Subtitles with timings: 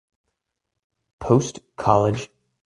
[1.19, 2.31] Post College.